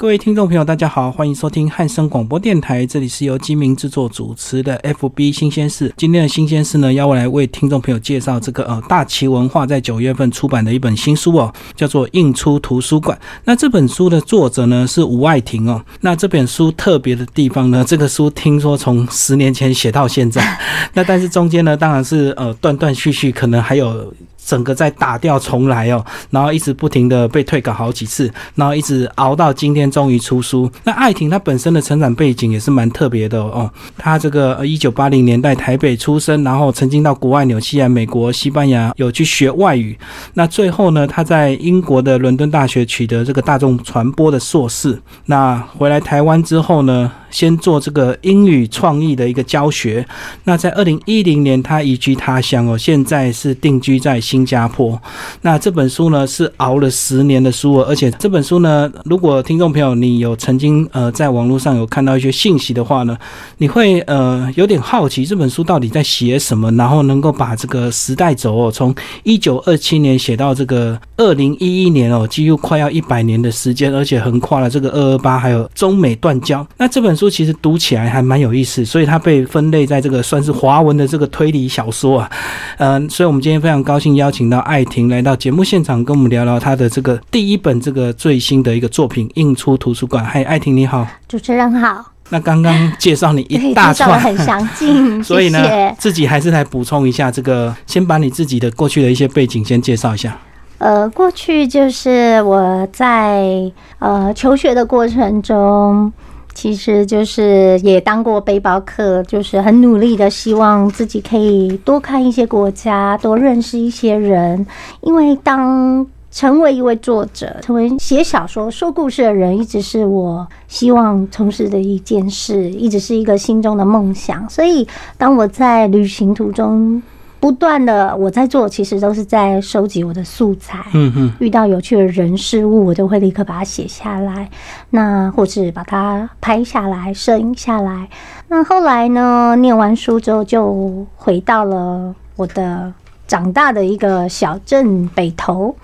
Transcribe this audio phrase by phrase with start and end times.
[0.00, 5.92] 各位听众朋友，大家好，欢迎收听汉声广播电台，这里是由金明制作主持的 FB 新鲜事。
[5.94, 13.14] 今天的新鲜事呢，要我来为听众朋友介绍这个呃大旗文化在九月份出版的一本新书哦，叫做《印出图书馆》。
[13.44, 15.84] 那这本书的作者呢是吴爱婷哦。
[16.00, 20.58] 那这本书特别的地方呢，这个书听说从十年前写到现在，
[20.94, 24.10] 那但是中间呢，当然是呃断断续续，可能还有。
[24.44, 30.70] 整个在打掉重来哦，然后一直不停的被退稿好几次，然后一直熬到今天终于出书。
[30.84, 39.96] 那艾婷她本身的成长背景也是蛮特别的哦，她这个一九八零年代台北出生，然后曾经到国外纽西兰、美国、西班牙有去学外语。
[40.34, 45.00] 那最后呢，她在英国的伦敦大学取得这个大众传播的硕士。
[45.26, 47.12] 那回来台湾之后呢？
[47.30, 50.06] 先做这个英语创意的一个教学。
[50.44, 55.00] 那在二零一零年，他移居他乡哦，现在是定居在新加坡。
[55.42, 63.16] 那这本书呢，是熬了十年的书哦，而且这本书呢，如果听众朋友你有曾经呃在网络上有看到一些信息的话呢，
[63.58, 76.66] 你会呃有点好奇这本书到底在写什么，然后能够把这个时代轴哦，从一九二七年写到这个二零一一年哦，几乎快要一百年的时间，而且横跨了这个二二八还有中美断交。
[76.76, 77.19] 那这本。
[77.20, 82.30] 书其实读起来还蛮有意思，所以它被分类在这个算是华文的这个推理小说啊。
[82.78, 90.24] 嗯，所以我们今天非常高兴邀请到艾婷来到节目现场，跟我们聊聊她的这个第一本这个最新的一个作品《印出图书馆》。
[90.26, 92.06] 嗨，艾婷你好，主持人好。
[92.30, 100.38] 那刚刚介绍你一大串，很详尽， 所以呢，自己还是来补充一下这个，先把你自己的过去的一些背景先介绍一下。
[100.78, 106.10] 呃，过去就是我在呃求学的过程中。
[106.54, 114.66] 其实就是也当过背包客，就是很努力的，希望自己可以多看一些国家，多认识一些人。
[115.00, 124.48] 因为当成为一位作者，成为写小说、说故事的人，一直是我希望从事的一件事，一直是一个心中的梦想。
[124.50, 127.02] 所以，当我在旅行途中。
[127.40, 130.84] 不断的我在做，其实都是在收集我的素材。
[130.92, 134.50] 嗯哼，遇到有趣的人事物，我都会立刻把它写下来，
[134.90, 138.08] 那或是把它拍下来、摄影下来。
[138.48, 142.92] 那后来呢，念完书之后，就回到了我的
[143.26, 145.74] 长大的一个小镇北投，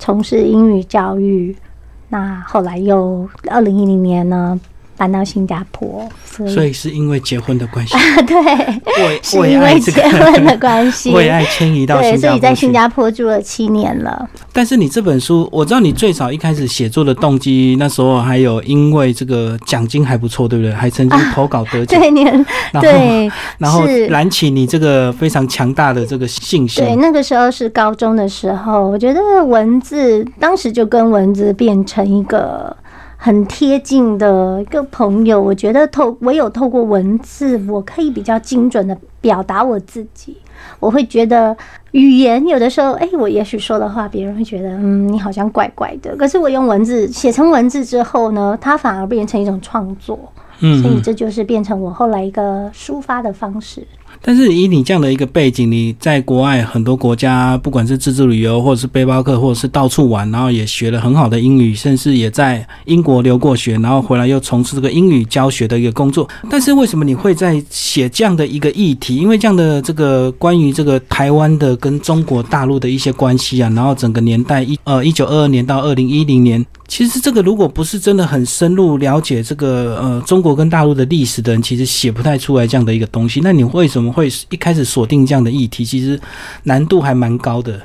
[0.00, 1.56] 从事英语教育。
[2.08, 4.58] 那后来又二零一零年呢？
[4.98, 6.06] 搬到新加坡，
[6.48, 7.94] 所以是因为结婚的关系。
[8.26, 14.28] 对，是因为结婚的关系， 为爱迁移到新加坡，所以在新加坡住了七年了。
[14.52, 20.72] 但是你这本书，我知道你最早一开始写作的动机，那时候还有因为这个奖金还不错，对不对？
[20.72, 22.46] 还曾经投稿得奖，对，年
[22.82, 26.84] 对，然后燃起你这个非常强大的这个信心。
[26.84, 32.76] 对，那个时候是高中的时候，我觉得文字当时就跟文字变成一个。
[33.20, 40.36] 很贴近的一个朋友，我觉得透唯有透过文字，我可以比较精准的表达我自己。
[40.78, 41.56] 我会觉得
[41.90, 46.16] 语言有的时候，哎，我也许说的话，别人会觉得，嗯，你好像怪怪的。
[46.16, 50.18] 可是我用文字写成文字之后呢，它反而变成一种创作。
[50.60, 53.86] 嗯，所以这就是变成我后来一个抒发的方式。
[54.20, 66.28] 但是以你这样的一个背景，你在国外很多国家，不管是自助旅游，或者是背包客，或者是到处玩，然后也学了很好的英语，甚至也在英国留过学，然后回来又从事这个英语教学的一个工作。
[66.50, 69.16] 但是为什么你会在写这样的一个议题？
[69.16, 76.64] 因为这样的这个关于这个台湾的跟中国大陆的一些关系啊，然后整个年代一呃一九二二年到二零一零年。
[76.88, 83.42] 其实这个如果不是真的很深入了解这个呃中国跟大陆的历史的人，其实写不太出来这样的一个东西。
[83.44, 85.84] 那你为什么会一开始锁定这样的议题？
[85.84, 86.20] 其实
[86.64, 87.80] 难度还蛮高的。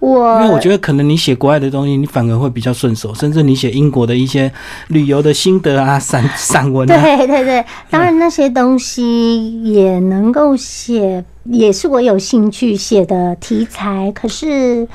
[0.00, 4.52] 我因为我觉得可能你写国外的东西，你反而会比较顺手，甚至你写英国的一些
[4.88, 6.86] 旅游的心得啊、散 散文。
[6.86, 14.12] 对对对， 当然那些东西也能够写，也是我有兴趣写的题材。
[14.14, 14.86] 可是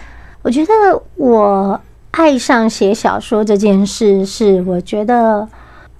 [0.41, 0.71] 我觉得
[1.15, 1.79] 我。
[2.15, 5.49] 爱上写小说这件事，是我觉得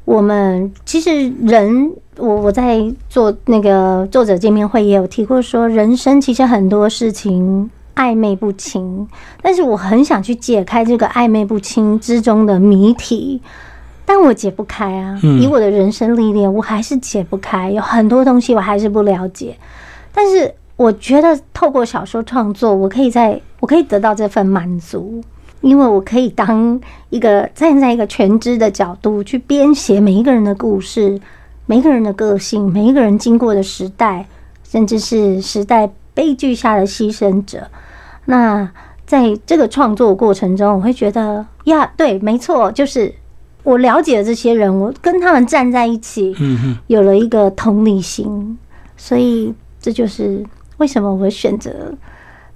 [0.06, 9.08] 我们其实人，我我在做那个作者见面会也有提过，说人生其实很多事情暧昧不清，
[9.42, 13.42] 但是我很想去解开这个暧昧不清之中的谜题，
[14.06, 15.18] 但我解不开啊。
[15.22, 19.58] 以我的人生历练，我还是解不开，有很多东西我还是不了解。
[20.14, 25.24] 但是我觉得透过小说创作，我可以在我可以得到这份满足。
[25.64, 26.80] 因为我可以当
[27.10, 31.18] 一个站在一个全知的角度去编写每一个人的故事，
[31.66, 34.28] 每一个人的个性，每一个人经过的时代，
[34.64, 37.66] 甚至是时代悲剧下的牺牲者。
[38.26, 38.70] 那
[39.06, 43.16] 在这个创作过程中，我会觉得呀，对，没错，就是
[43.64, 46.36] 我了解了这些人，我跟他们站在一起，
[46.88, 48.58] 有了一个同理心，
[48.98, 50.46] 所以这就是
[50.76, 51.94] 为什么我会选择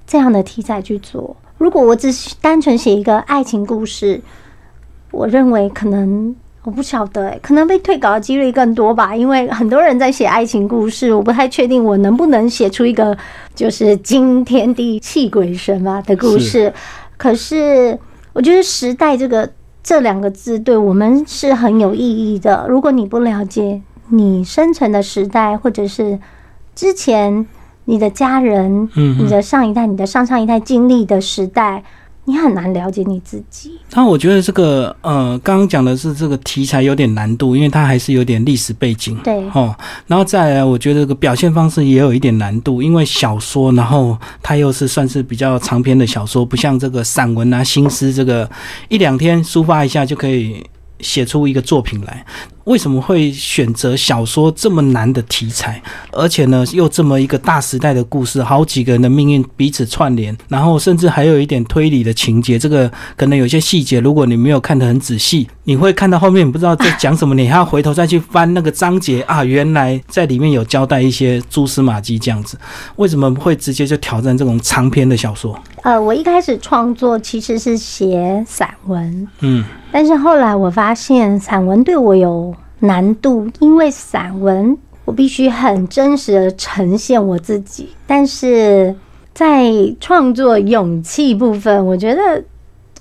[0.05, 1.33] 这样的题材去做。
[1.57, 4.21] 如果我只是单纯写一个爱情故事，
[5.11, 9.15] 我认为可能我不晓得、欸，可能被退稿的几率更多吧。
[9.15, 13.17] 因为很多人在写爱情故事，我不太确定我能不能写出一个
[13.55, 16.71] 就是惊天地泣鬼神啊的故事。
[17.15, 17.97] 可是
[18.33, 19.49] 我觉得“时代”这个
[19.81, 22.67] 这两个字对我们是很有意义的。
[22.69, 26.19] 如果你不了解你生存的时代，或者是
[26.75, 27.47] 之前
[27.89, 31.81] 你的家人、嗯你的上一代、你的上上一代经历的时代，
[32.25, 33.71] 你很难了解你自己。
[33.93, 39.17] 那我觉得这个呃，刚刚讲的是这个题材有点难度，因为它还是有点历史背景。
[39.23, 39.73] 对哦，
[40.05, 48.49] 然后再来，我觉得这个表现方式也有一点难度，因为小说，然后它又是算是比较长篇的小说，不像这个散文啊、新诗，这个
[48.89, 50.61] 一两天抒发一下就可以
[50.99, 52.25] 写出一个作品来。
[52.67, 55.81] 为什么会选择小说这么难的题材，
[56.11, 62.59] 而且呢又这么一个大时代的故事，好几个人的命运彼此串联，然后甚至还有一点推理的情节。
[62.59, 72.59] 这个可能有些细节，如果你没有看得很仔细，你会看到后面你不知道在讲什么，你还要回头再去翻那个章节啊，原来在里面有交代一些蛛丝马迹这样子。
[72.97, 75.57] 为什么会直接就挑战这种长篇的小说？
[75.83, 88.93] 呃，我一开始创作其实是写散文，嗯，但是后来我发现散文对我有难度，因为散文我必须很真实的呈现我自己，但是
[89.33, 92.43] 在创作勇气部分，我觉得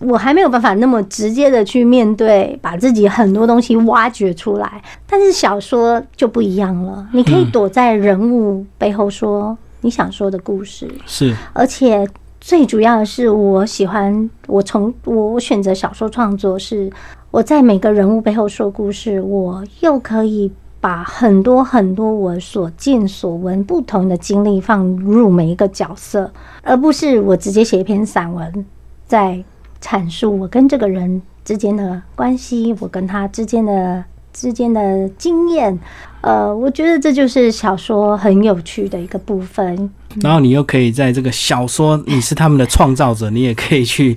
[0.01, 4.83] 我还没有办法那么直接的去面对，把自己很多东西挖掘出来。
[5.07, 10.87] 但是小说就不一样了，你可以躲在人物背后说你想说的故事。
[11.07, 12.07] 是，而且
[12.41, 16.91] 最主要的是，我喜欢我从我我选择小说创作，是
[17.37, 20.51] 我在每个人物背后说故事，我又可以
[20.81, 28.65] 把很多很多我所见所闻不同的经历放入每一个角色，而不是我直接写一篇散文，
[29.07, 29.45] 在
[29.83, 35.79] 阐述我跟这个人之间的关系，我跟他之间的之间的经验。
[36.23, 39.91] 呃，我觉得这就是小说很有趣的一个部分。
[40.23, 44.17] 然后你又可以在这个小说，你是他们的创造者，你也可以去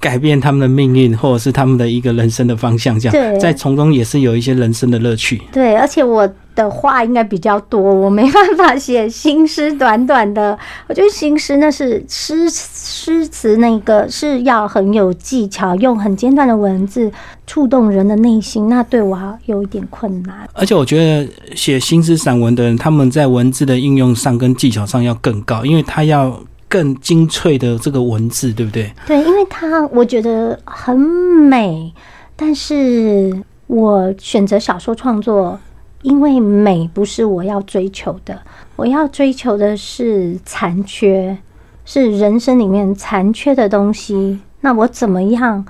[0.00, 5.40] 改变他们的命运，或者是他们的一个人生的方向，这样在从中也是有一些人生的乐趣。
[5.52, 10.58] 对，而且我的话应该比较多，我没办法写新诗短短的。
[10.86, 17.10] 我觉得新诗那是诗诗词，那个是要很有技巧，用很简短的文字
[17.46, 20.48] 触动人的内心，那对我有一点困难。
[20.52, 28.92] 而且我觉得写新诗散文的人，他们在文字的应用上跟技巧上要更高，因为他要更精粹的这个文字，对不对？
[29.06, 31.92] 对，因为它我觉得很美，
[32.34, 35.58] 但是我选择小说创作，
[36.02, 38.40] 因为美不是我要追求的，
[38.76, 41.38] 我要追求的是残缺，
[41.84, 44.40] 是人生里面残缺的东西。
[44.60, 45.64] 那我怎么样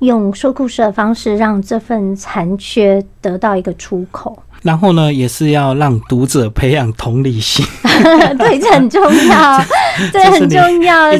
[0.00, 4.42] 用说故事的方式，让这份残缺得到一个出口？
[4.62, 7.64] 然后呢，也是要让读者培养同理心，
[8.38, 9.64] 对，这很重要，
[10.12, 11.10] 这很重要。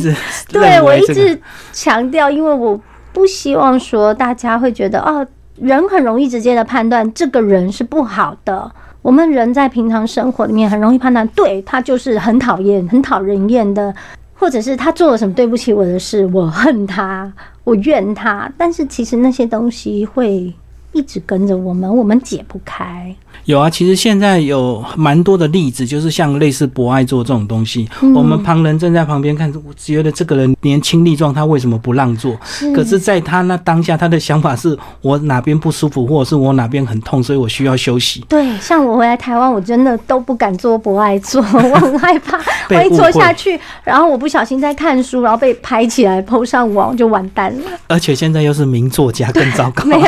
[0.48, 1.40] 对我一直
[1.72, 2.78] 强调，因为我
[3.12, 5.26] 不希望说大家会觉得哦，
[5.56, 8.70] 人很容易直接的判断这个人是不好的。
[9.02, 13.94] 我们人在平常生活里面很容易判断，对他就是很讨厌、很讨人厌的，
[14.35, 17.32] 或者是他做了什么对不起我的事，我恨他，
[17.64, 18.52] 我怨他。
[18.59, 20.52] 但是其实那些东西会
[20.92, 23.14] 一直跟着我们，我们解不开。
[23.47, 32.37] 有啊，其实现在有蛮多的例子，就是像类似博爱座这种东西，嗯我们旁人站在旁边看，我觉得这个人年轻力壮，他为什么不让座？
[32.75, 38.25] 可是，在他那当下，他的想法是我哪边不舒服，或者是我哪边很痛，所以我需要休息。
[38.28, 47.70] 对，像我回来台湾，我真的都不敢做博爱座， 我很害怕，被万一坐下去，然后我不小心在看书，然后被拍起来抛上网，就完蛋了。
[47.88, 49.85] 而且现在又是名作家，更糟糕。
[49.88, 50.06] 没有，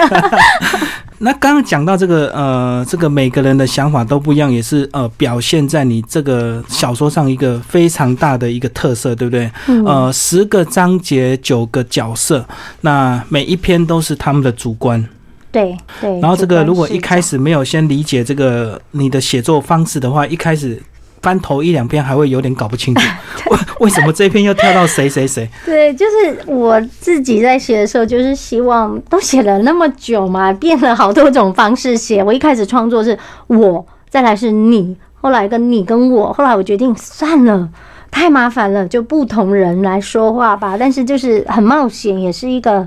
[1.19, 9.49] 那刚刚讲到这个呃，这个每个人的想法都不一样，也是呃表现在你这个小说上一个非常大的一个特色，对不对？
[9.69, 12.45] 嗯呃，十个章节，九个角色，
[12.81, 15.09] 那每一篇都是他们的主观。
[15.53, 16.19] 对对。
[16.19, 20.83] 然后这个如果一开始始没有先理解这个你的写作方式的话，一开始
[21.23, 23.01] 翻头一两篇还会有点搞不清楚，
[23.51, 25.49] 为为什么这篇又跳到谁谁谁？
[25.65, 32.23] 对，就是我自己在写的时候，就是希望都写了那么久嘛，变了好多种方式写。
[32.23, 37.69] 我一开始创作是我，再来是你，后来跟你跟我，后来我决定算了。
[38.11, 40.77] 太麻烦了，就不同人来说话吧。
[40.79, 42.87] 但是就是很冒险，也是一个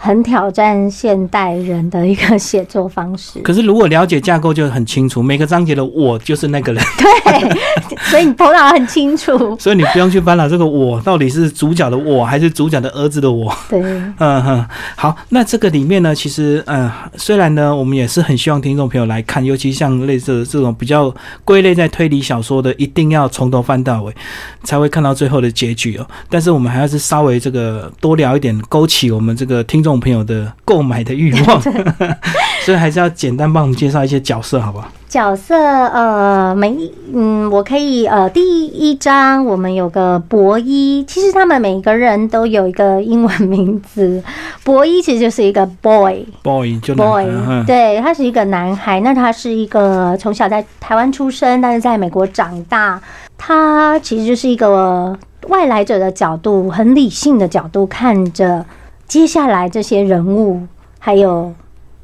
[0.00, 3.40] 很挑战现代人的一个写作方式。
[3.42, 9.36] 可是如果了解架构就很清楚，每个章节的我就是那个人， 对，所以你头脑很清楚。
[9.58, 13.52] 所以你不用去翻了，这个我到底是主角的我还是主角的儿子的我？
[13.68, 13.80] 对，
[14.18, 21.12] 嗯哼，好，那这个里面呢，其实嗯，虽然呢，我们也是很希望听众朋友来看，尤其像类似这种比较
[21.44, 24.14] 归类在推理小说的，一定要从头翻到尾，
[24.62, 26.06] 才会看到最后的结局哦。
[26.28, 31.60] 但是我们还要是稍微这个多聊一点，勾起我们这个听众朋友的购买的欲望，
[32.64, 34.88] 所以还是要简单帮我们介绍一些角色，好不好？
[35.08, 44.22] 角色呃，每一嗯，我可以呃，第一章我们有个博一，其实他们每个人都有一个英文名字，
[44.64, 47.24] 博一其实就是一个 boy boy 就 boy，
[47.66, 53.00] 对他是一个男孩，那他是一个从小在台湾出生，但是在美国长大，
[53.38, 55.18] 他其实就是一个
[55.48, 58.62] 外来者的角度，很理性的角度看着
[59.08, 60.66] 接下来这些人物，
[60.98, 61.54] 还有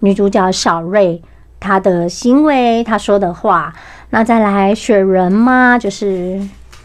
[0.01, 1.23] 女主角小瑞。
[1.61, 3.73] 她的行为，她说的话，
[4.11, 6.39] 那再来雪人嘛，就是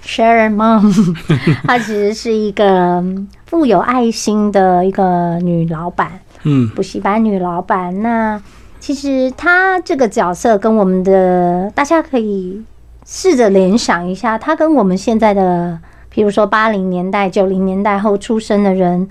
[0.06, 1.16] Sharon Mom，
[1.68, 3.04] 她其实是一个
[3.46, 8.02] 富有爱心的一个女老板，嗯，补习班女老板。
[8.02, 8.42] 那
[8.80, 12.64] 其实她这个角色跟我们的，大家可以
[13.06, 15.78] 试着联想一下，她跟我们现在的，
[16.10, 19.10] 比如说八零年代、九零年代后出生的人，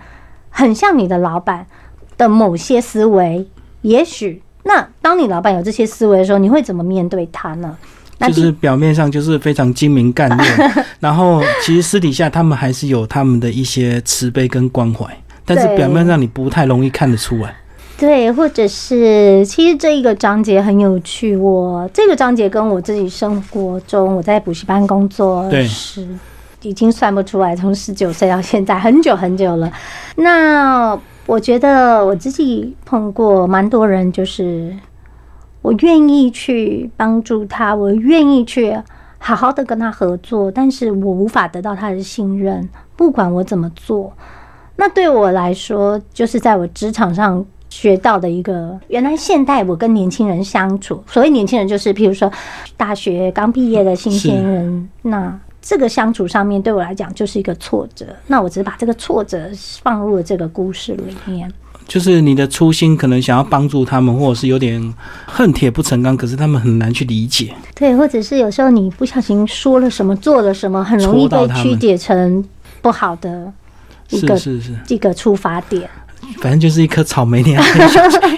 [0.51, 1.67] 很像你的老板
[2.17, 3.47] 的某些思维，
[3.83, 4.43] 也许。
[4.65, 7.77] 那当你老板有这些思维的时候，你会怎么面对他呢？
[8.21, 15.07] 就是表面上就是非常精明干练， 然后其实私底下他们还是有他们的一些慈悲跟关怀，
[15.45, 17.55] 但是表面上你不太容易看得出来。
[17.97, 26.07] 对，或者是其实这一个章节很有趣，我这个章节跟我自己生活中我在补习班工作是
[26.63, 29.73] 已经算不出来，从十九岁到现在很久很久了。
[30.17, 30.99] 那。
[31.29, 34.75] 我觉得我自己碰过蛮多人，就是
[35.61, 38.75] 我愿意去帮助他，我愿意去
[39.19, 44.11] 好好的跟他合作，但是我无法得到他的信任，不管我怎么做。
[44.77, 52.33] 那对我来说，就是在我职场上学到的一个，原来现代我跟年轻人相处，所谓年轻人就是，譬如说
[52.75, 55.39] 大学刚毕业的新鲜人，那。
[55.61, 59.51] 这个相处上面对我来讲就是一个挫折，那我只是把这个挫折
[59.83, 61.53] 放入了这个故事里面。
[61.87, 67.55] 就是你的初心可能想要帮助他们，或者是有点恨铁不成钢，可是他们很难去理解。
[67.75, 72.45] 对，或者是有时候你不小心说了什么，做了什么，很容易被曲解成
[72.83, 73.51] 不好的
[74.11, 75.89] 一个是是这个出发点。
[76.41, 77.57] 反正就是一颗草莓， 你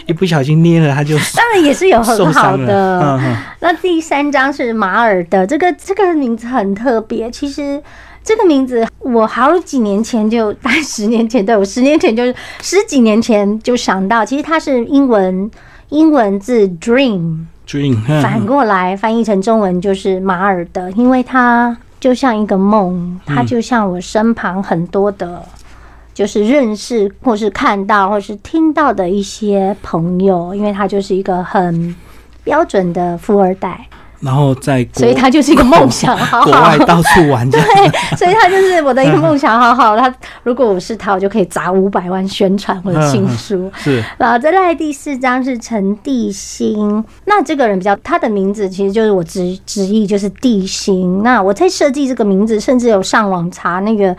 [0.06, 3.20] 一不小心捏了它就当然也是有很好的。
[3.60, 7.30] 那第三张是马尔的，这个这个名字很特别。
[7.30, 7.82] 其实
[8.24, 15.50] 这个名字我好几年前就，大概十年前对我十年前就是十几年前就想到，其实它是英文
[15.90, 25.42] 英文字 dream dream，反过来翻译成中文就是马尔的，因为它就像一个梦，它就像我身旁很多的。
[26.12, 31.94] 就是认识或是看到或是听到的一些朋友，因为他就是一个很
[32.44, 33.86] 标准的富二代，
[34.20, 37.60] 然后在所以他就是一个梦想，好好国外到处玩，对，
[38.16, 39.96] 所以他就是我的一个梦想，好好。
[39.96, 40.12] 他
[40.42, 43.70] 如果我是他，我就可以砸五百万宣传我的新书。
[43.76, 51.22] 是，然后再来第四章是陈地心，那这个人比较，他的名字其实就是我直直译就是地心。
[51.22, 54.14] 那我在设计这个名字，甚至有上网查那个。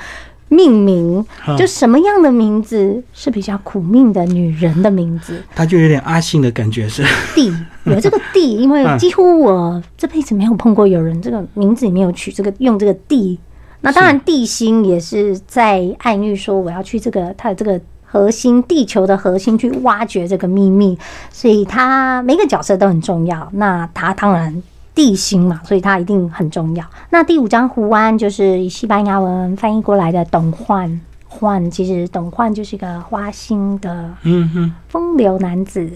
[0.53, 1.25] 命名
[1.57, 5.41] 就什么样的名字是比较苦命的女人的名字？
[5.55, 7.01] 她就有点阿信的感觉是。
[7.33, 7.49] 地
[7.85, 13.39] 有这个地， 因为几乎我这辈子没有碰过有人这个名字里面有取这个用这个地。
[13.79, 20.97] 那当然地心也是在暗喻说我要去这个它的这个核心地球的核心去挖掘这个秘密，
[21.31, 23.49] 所以它每个角色都很重要。
[23.53, 24.61] 那它当然。
[24.93, 26.85] 地心嘛，所以它一定很重要。
[27.09, 35.89] 那第五章胡安就是以西班牙文翻译过来的董焕，焕其实董焕就是一个花心的嗯哼风流男子。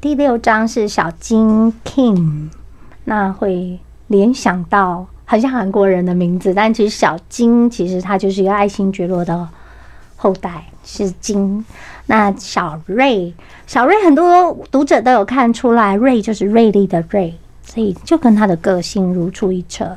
[0.00, 2.48] 第六章是小金 King，
[3.04, 3.78] 那会
[4.08, 9.48] 联想到很像韩国人的名字，但其实小金其实他就是一个爱新觉罗的
[10.16, 11.64] 后代，是金。
[12.06, 13.32] 那小瑞，
[13.68, 17.32] 小瑞很多读者都有看出来，瑞就是锐利的瑞。
[17.72, 19.96] 所以就跟他的个性如出一辙。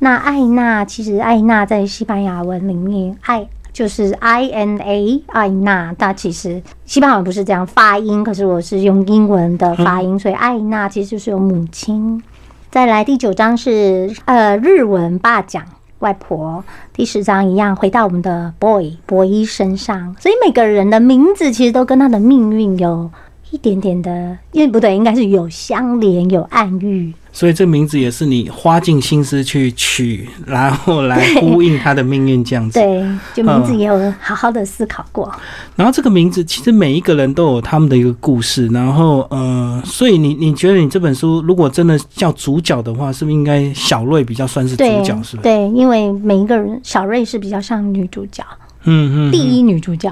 [0.00, 5.94] 那艾娜其实艾娜在西班牙文里面，艾就是 I N A，艾娜。
[5.98, 12.22] 那其实西班牙文不是这样发音，可是我是用英文的发音，所以艾娜其实就是有母亲。
[12.70, 15.64] 再来第九章是呃日文霸讲
[16.00, 16.62] 外婆，
[16.92, 23.10] 第十章一样回到我们的 boy 博伊身上，所以每个人的名字其实都跟他的命运有
[23.50, 27.12] 一点点的，因为不对，应该是有相连、有暗喻。
[27.30, 32.80] 所以这名字也是你花尽心思去取，然后来呼应他的命运这样子。
[32.80, 35.30] 对，就名字也有好好的思考过。
[35.76, 38.66] 然后这个名字其实每一个人都有他们的一个故事。
[38.68, 45.14] 然后呃，所以你你觉得你这本书如果真的叫主角的话，是不是应该小瑞比较算是主角？
[45.22, 45.42] 是不是？
[45.42, 48.42] 对，因为每一个人小瑞是比较像女主角。
[48.84, 50.10] 嗯嗯，第一女主角。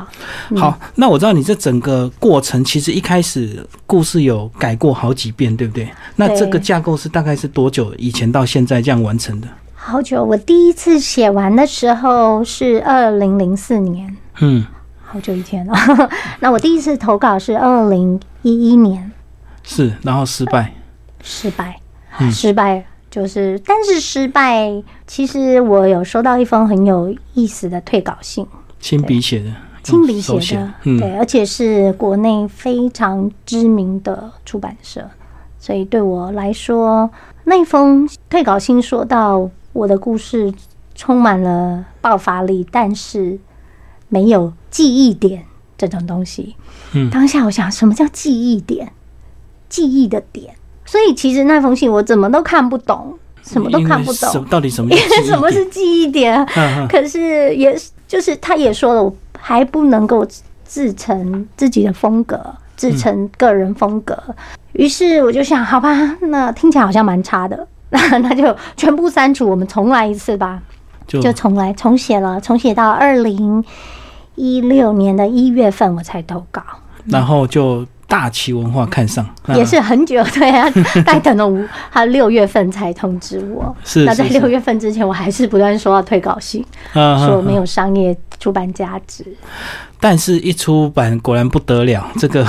[0.56, 5.88] 好，那我知道你这整个过程其实一开始故事有改过好几遍，对不对？
[6.16, 9.48] 那这个架构是大概是多久以前到现在这样完成的？
[9.74, 14.66] 好久，我第一次写完的时候是二零零四年，嗯，
[15.04, 15.74] 好久以前了。
[16.40, 19.12] 那我第一次投稿是二零一一年，
[19.62, 20.74] 是，然后失败，
[21.22, 21.80] 失败，
[22.32, 22.84] 失败。
[23.16, 24.82] 就是，但是失败。
[25.06, 28.46] 其实我有收到一封很有意思的退稿信，
[28.78, 29.50] 亲笔写的，
[29.82, 35.08] 亲笔写的，对，而且是国内非常知名的出版社，
[35.58, 37.10] 所以对我来说，
[37.44, 40.52] 那封退稿信说到我的故事
[40.94, 43.38] 充满了爆发力，但是
[44.10, 45.46] 没有记忆点
[45.78, 46.54] 这种东西。
[46.92, 48.92] 嗯，当下我想，什么叫记忆点？
[49.70, 50.54] 记忆的点。
[50.86, 54.90] 所以其实那封信我怎么都看不懂，什么都看不懂，到底什么？
[54.90, 56.46] 因 为什么是记忆点？
[56.88, 57.76] 可是也
[58.06, 60.26] 就是他也说了，我还不能够
[60.64, 62.40] 自成自己的风格，
[62.76, 64.16] 自成个人风格。
[64.72, 70.62] 于是我就想，好吧，那听起来好像蛮差的，那 那就全部删除，我们重来一次吧，
[71.06, 73.64] 就重来重写了，重写到二零
[74.34, 76.62] 一六年的一月份我才投稿，
[77.06, 77.84] 然后就。
[78.08, 80.68] 大旗文化看上也是很久，对啊，
[81.04, 83.74] 待等了五，他六月份才通知我。
[83.84, 89.24] 是，那在六月份之前，我还是不断收到退稿信，说没有商业出版价值。
[89.98, 92.06] 但是，一出版果然不得了。
[92.18, 92.46] 这个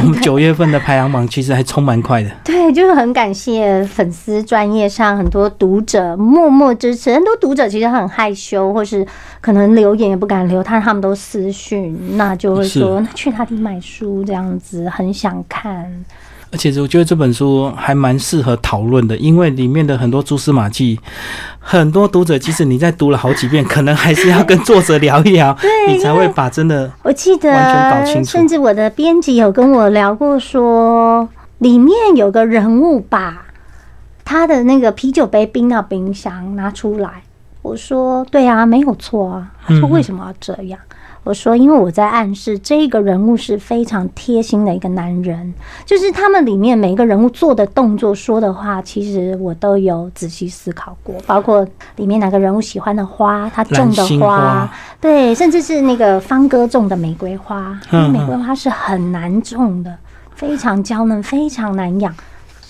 [0.00, 2.30] 我们九月份的排行榜其实还冲蛮快的。
[2.44, 7.14] 对，就是很感谢粉丝专业上很多读者默默支持。
[7.14, 9.06] 很多读者其实很害羞，或是
[9.40, 16.04] 可能留言也不敢留，但他们都私讯，那就会说那去哪里买书这样子，很想看。
[16.50, 20.98] 而且我觉得这本书还蛮适合讨论的，因为里面的很多蛛丝马迹，
[21.58, 25.56] 很多读者即使你在读了好几遍，可能还是要跟作者聊一聊，
[25.88, 28.30] 你才会把真的我记得完全搞清楚。
[28.30, 33.46] 甚至我的编辑有跟我聊过，说里面有个人物把
[34.24, 37.22] 他的那个啤酒杯冰到冰箱拿出来，
[37.62, 39.50] 我说对啊，没有错啊。
[39.66, 40.80] 他说为什么要这样？
[41.28, 45.52] 我说，因为我在暗示这个人物是非常贴心的一个男人，
[45.84, 59.94] 就是他们里面每一个人物做的动作、说的话，其实我都有仔细思考过，包括里面哪个人物喜欢的花，他种的花，对，甚至是那个方哥种的玫瑰花，因为玫瑰花是很难种的，
[60.34, 62.14] 非常娇嫩，非常难养。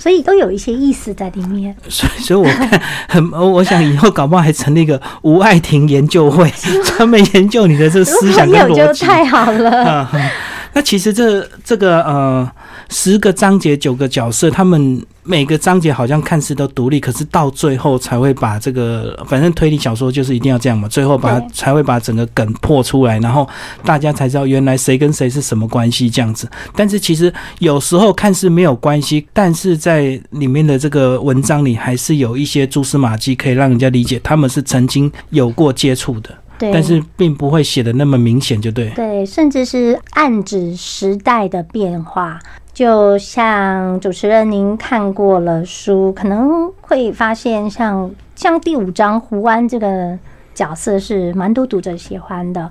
[0.00, 1.74] 所以都有一些意思在里面。
[1.90, 6.48] 所以，所以我看很， 我想以后搞不好还成立一个吴爱婷研究会，
[6.96, 9.04] 专门研究你的这思想跟逻辑。
[9.04, 10.08] 太好了。
[10.72, 12.50] 那其实这这个呃。
[12.90, 23.46] 十个章节，九个角色，他们每个章节好像看似都独立，可是到最后才会把这个，反正推理小说就是一定要这样嘛，最后把才会把整个梗破出来，然后
[23.84, 26.48] 大家才知道原来谁跟谁是什么关系这样子。
[26.74, 36.30] 但是其实有时候看似没有关系，但是在里面的这个文章里，还是有一些蛛丝马迹可以让人家理解他们是曾经有过接触的。
[36.58, 38.90] 对，但是并不会写的那么明显，就对。
[38.90, 42.38] 对，甚至是暗指时代的变化。
[42.74, 50.16] 就像主持人您看过了书，可能会发现，像像第五章胡安这个
[50.54, 52.70] 角色是蛮多读者喜欢的。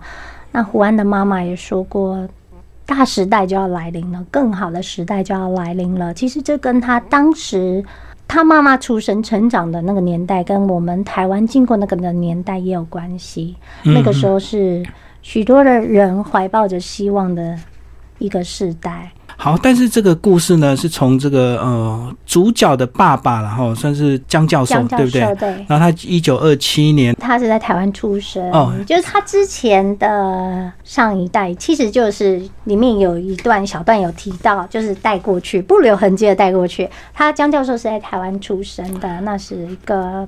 [0.51, 2.25] 那胡安的妈妈也说过，
[2.85, 6.13] 大时代就要来临了，更好的时代就要来临了。
[6.13, 7.83] 其实这跟他当时
[8.27, 13.55] 他妈妈出生、成长的那个年代，跟我们台湾经过那个的年代也有关系。
[13.83, 14.85] 那个时候是
[15.21, 17.57] 许多的人怀抱着希望的
[18.19, 19.11] 一个时代。
[19.39, 25.35] 好，但是这个故事呢，是从这个呃主角的爸爸，然后算是江教授，对不对？
[25.35, 25.47] 对。
[25.67, 36.89] 然后他一九二七年，他是在台湾出生，哦，就是他之前的上一代，其实就是里面有一段小段有提到，就是带过去，不留痕迹的带过去。
[37.13, 40.27] 他江教授是在台湾出生的，那是一个。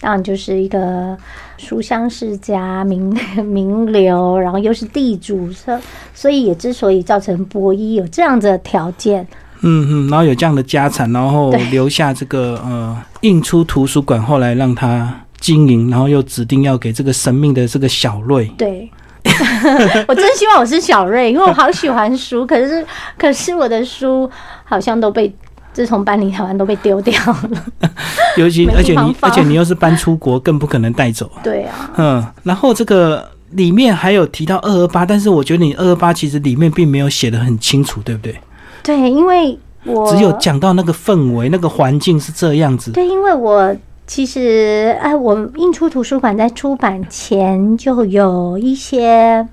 [0.00, 1.16] 当然就是一个
[1.56, 3.12] 书香世家、名
[3.44, 5.80] 名流，然后又是地主，所
[6.14, 9.26] 所以也之所以造成博一有这样子的条件，
[9.62, 18.46] 嗯嗯，然后有这样的家产，然后留下这个呃印出图书馆，后来让他经营，然后又指定要给这个神秘的这个小瑞。
[18.56, 18.88] 对，
[20.06, 22.86] 我真希望我是小瑞，因为我好喜欢书，可是
[23.18, 24.30] 可是我的书
[24.64, 25.34] 好像都被
[25.78, 27.88] 自从搬离台湾都被丢掉了。
[28.36, 31.30] 尤其而且你而且你又是搬出国，更不可能带走。
[31.40, 38.34] 对啊，嗯，然后这个里面还有提到二二八，但是我觉得你二二八其实里面并没有写的很清楚，对不对？
[38.82, 42.90] 对，因为我只有讲到那个氛围、那个环境是这样子。
[42.90, 43.72] 对，因为我
[44.04, 49.46] 其实哎，我印出图书馆在出版前就有一些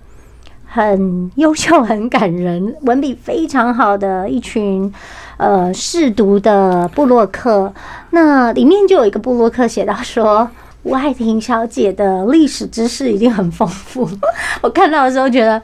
[0.76, 4.94] 很优秀、很感人、文笔非常好的一群
[5.38, 7.74] 呃试读的部落客。
[8.10, 10.50] 那里面就有一个部落客写到说。
[10.86, 14.08] 吴爱婷小姐的历史知识一定很丰富，
[14.62, 15.60] 我看到的时候觉得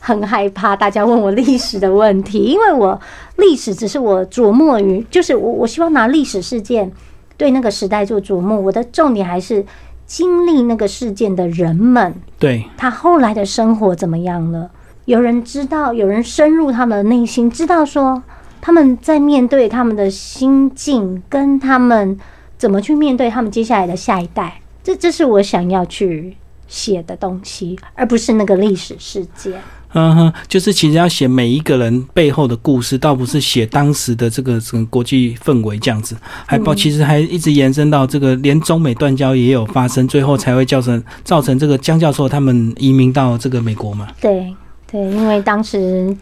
[0.00, 3.00] 很害怕，大家问我历史的问题，因为我
[3.36, 6.92] 历史只是我琢磨于，就是我我希望拿历史事件
[7.38, 9.64] 对那个时代做琢磨，我的重点还是
[10.06, 14.70] 经历那个事件的人们，对，他后来的生活怎么样了？
[15.06, 18.22] 有人知道，有人深入他们的内心，知道说
[18.60, 22.18] 他们在面对他们的心境，跟他们
[22.56, 24.60] 怎么去面对他们接下来的下一代。
[24.82, 26.36] 这这是我想要去
[26.68, 29.60] 写的东西，而不是那个历史事件。
[29.92, 44.08] 嗯哼，就是其实要写每一个人背后的故事，倒不是写当时的这个整个国际氛围这样子，还包其实还一直延伸到这个连中美断交也有发生，最后才会造成造成这个江教授他们移民到这个美国嘛。
[44.20, 44.54] 对
[44.90, 46.14] 对，因为当时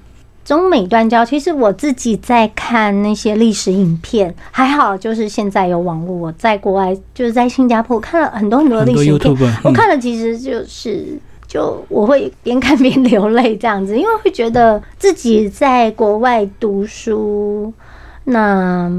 [0.44, 11.18] 中美断交，其实我自己在看那些历史影片，还好就是现在有网络，我在国外就是在新加坡看了很多很多历史影片，YouTube，我嗯看了其实就是。
[11.54, 17.72] 就我会边看边流泪这样子，因为会觉得自己在国外读书，
[18.24, 18.90] 那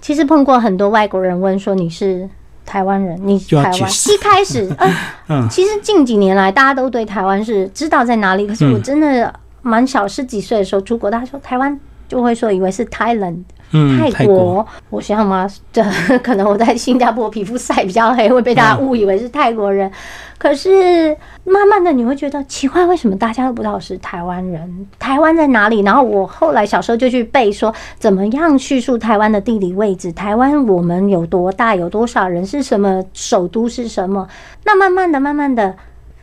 [0.00, 2.28] 其实碰过很多外国人问说你是
[2.64, 4.88] 台湾人，你台湾一开始， 呃，
[5.30, 8.82] 嗯，其实近几年来，大家都对台湾是知道在哪里，可是我嗯。
[8.84, 11.76] 真的蛮小，十几岁的时候出国，大家说台湾
[12.08, 13.38] 就会说以为是 Thailand
[13.72, 15.82] 嗯，泰泰国，我想嘛，这
[16.22, 19.90] 可能我在新加坡皮肤晒比较黑，会被大家误以为是泰国人。
[20.38, 24.86] 可是慢慢的你会觉得奇怪，为什么大家都不知道我是台湾人？
[24.98, 25.80] 台湾在哪里？
[25.80, 30.12] 然后我后来小时候就去背说，怎么样叙述台湾的地理位置？
[30.12, 31.74] 台湾我们有多大？
[31.74, 32.46] 有多少人？
[32.46, 33.68] 是什么首都？
[33.68, 34.28] 是什么？
[34.64, 35.74] 那慢慢的、慢慢的。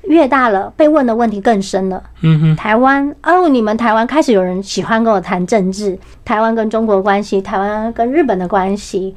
[0.04, 2.04] 越大了，被问的问题更深了。
[2.22, 9.16] 嗯哼，台湾哦，你们台湾开始有人喜欢跟我谈政治，台湾跟中国关系，台湾跟日本的关系，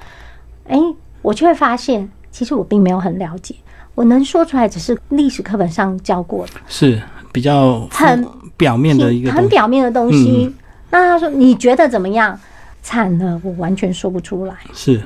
[0.69, 0.79] 哎，
[1.23, 3.55] 我就会发现，其实我并没有很了解，
[3.95, 7.01] 我能说出来只是历史课本上教过的，是
[7.33, 9.49] 比较很表面的一个很。
[9.49, 10.55] 表面的东西。
[10.91, 12.39] 那他说你觉得怎么样？
[12.81, 15.01] 惨了，我完全说不出来，是，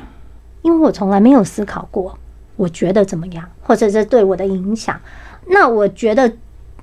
[0.61, 2.15] 因为我从来没有思考过，
[2.57, 4.95] 我觉得怎么样，或者这对我的影响。
[5.51, 6.33] 那我觉得，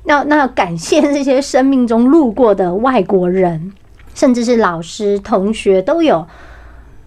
[0.04, 3.72] 那那要感谢这些生命中路过的外国人，
[4.14, 6.28] 甚至是老师、同学都有，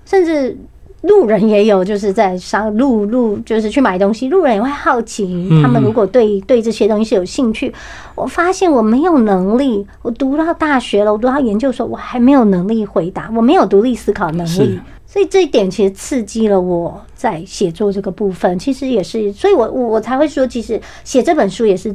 [0.05, 0.57] 甚至
[1.03, 5.63] 路人也有，就是在商路路就是去买东西，路人也会好奇，嗯。
[5.63, 7.73] 他们如果对对这些东西是有兴趣，
[8.15, 14.51] 我发现我没有能力，我读到大学了，我读到研究所，我还没有能力回答，我没有独立思考能力。
[14.51, 14.81] 是。
[15.13, 21.93] 所以这一点其实刺激了我在写作这个部分，其实也是，所以我我才会说，其实写这本书也是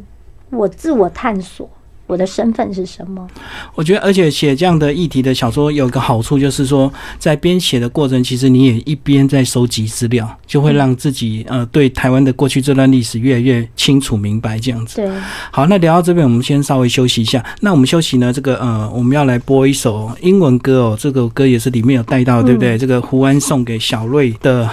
[0.50, 1.70] 我自我探索，
[2.08, 3.28] 我的身份是什么。
[3.74, 14.98] 我觉得，而且写这样的议题的小说有一个好处，就是说，在编写的过程，其实你也一边在收集资料，就会让自己呃对台湾的过去这段历史越来越清楚明白这样子。
[14.98, 15.10] 对，
[15.52, 17.44] 好，那聊到这边，我们先稍微休息一下。
[17.62, 22.78] 那我们休息呢，这个呃，我们要来播一首英文歌哦，这个歌也是里面有带到，对不对？
[22.78, 24.70] 这个胡安送给小瑞的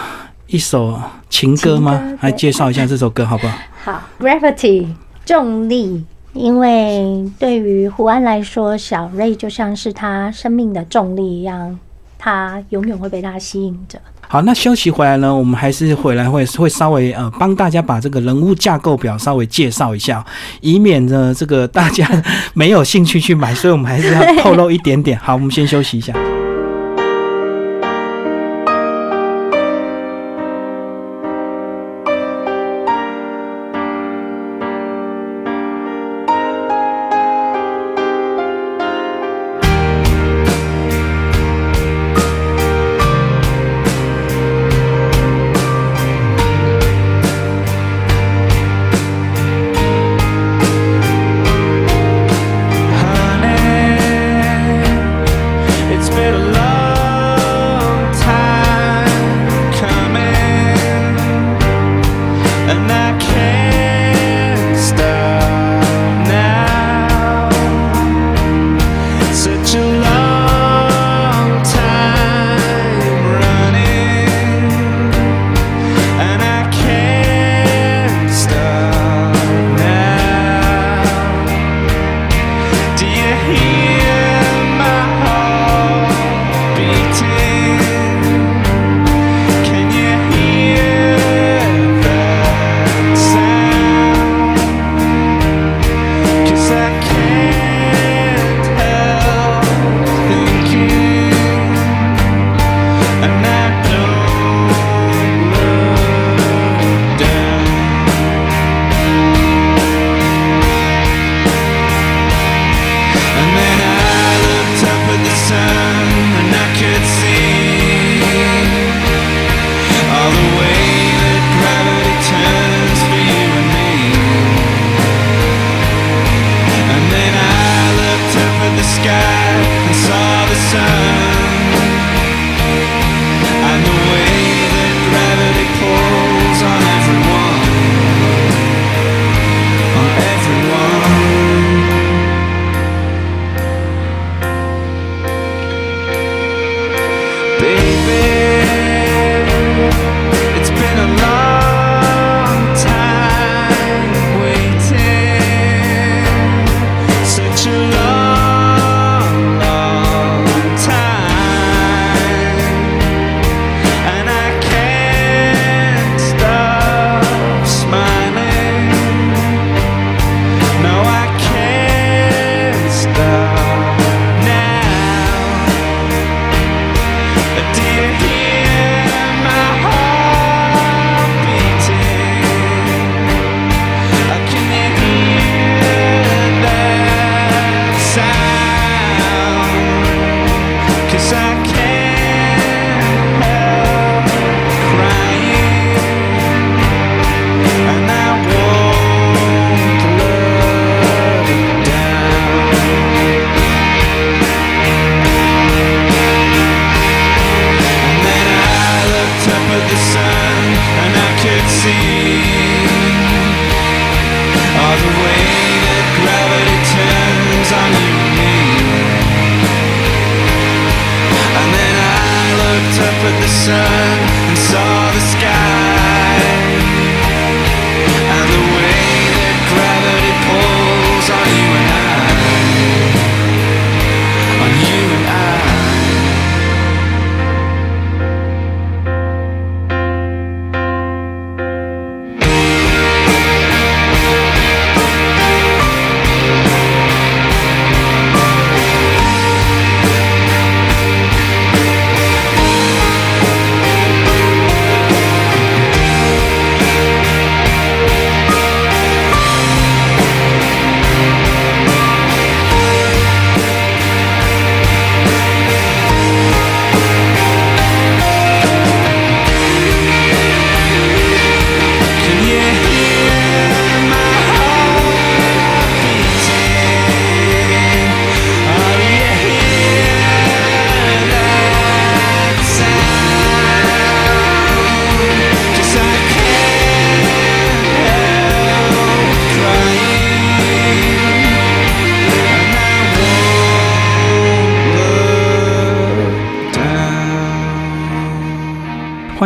[0.49, 2.19] 一首情歌吗歌？
[2.21, 3.57] 来介绍一下这首歌好不好？
[3.85, 4.87] 好，gravity
[5.25, 11.79] 重力，因为对于胡安来说，小瑞就像是他生命的重力一样，
[12.19, 14.01] 他永远会被他吸引着。
[14.27, 20.25] 好，那休息回来呢，我们还是回来会会稍微呃帮大家把这个人物架构表稍微介绍一下，
[20.63, 22.09] 以免呢这个大家
[22.55, 25.19] 没有兴趣去买，所以我们还是要透露一点点。
[25.19, 26.15] 好，我们先休息一下。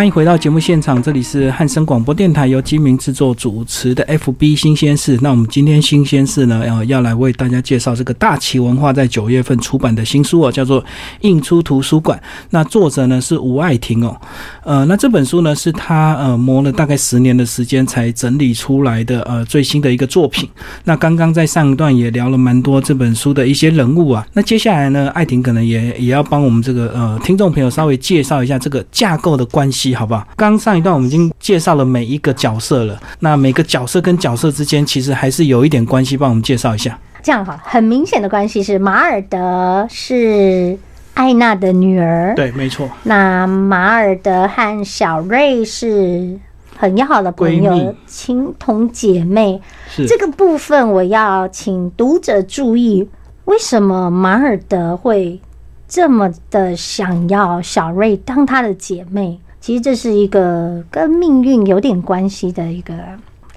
[0.07, 5.19] 欢迎回到节目现场，这里是汉声广播电台由金明制作主持的 FB 新鲜事。
[5.21, 10.81] 那我们今天新鲜事呢，要要来为大家介绍这个大旗文化在九月份出版的新书哦，叫做
[11.23, 12.17] 《印出图书馆》。
[12.51, 14.17] 那作者呢是吴爱婷哦，
[14.63, 20.49] 呃，那这本书呢是他呃磨了大概十年的时间才整理出来的呃最新的一个作品。
[20.85, 29.96] 那刚刚在上一段也聊了蛮多这本书的一些人物啊，那接下来呢，爱婷可能也也要帮我们这个呃听众朋友稍微介绍一下这个架构的关系。
[29.97, 30.27] 好不好？
[30.37, 36.99] 刚上一段我们已经介绍了每一个角色了，那每个角色跟角色之间其实还是有一点关系，帮我们介绍一下。
[37.23, 40.79] 这样哈，很明显的关系是马尔德是
[41.15, 42.89] 艾娜的女儿，对，没错。
[43.03, 46.39] 那马尔德和小瑞是
[46.77, 49.61] 很要好的朋友，情同姐妹。
[50.07, 53.09] 这个部分，我要请读者注意，
[53.47, 55.41] 为什么马尔德会？
[55.89, 62.95] 这么的想要小瑞当她的姐妹，其实这是一个跟命运有点关系的一个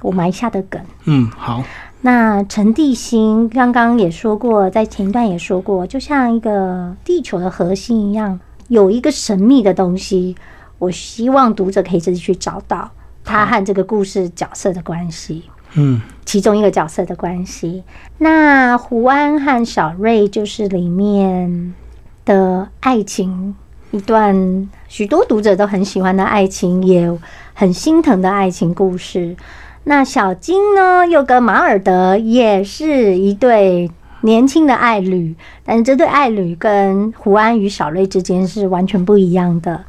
[0.01, 0.81] 我埋下的梗。
[1.05, 1.63] 嗯，好。
[2.01, 10.35] 那陈地心刚刚也说过，在前一段也说过，就像一个地球的核心一样，有一个神秘的东西。
[10.77, 12.89] 我希望读者可以自己去找到
[13.23, 15.43] 他和这个故事角色的关系。
[15.75, 17.83] 嗯，其中一个角色的关系。
[18.17, 21.73] 那胡安和小瑞就是里面。
[22.25, 23.55] 的爱情
[23.89, 27.15] 一段许多读者都很喜欢的爱情，也
[27.54, 29.38] 很心疼的爱情故事。
[29.84, 33.89] 那小金呢，又跟马尔德也是一对
[34.21, 39.86] 年轻的爱侣，但是这对爱侣跟胡安与小瑞之间是完全不一样的。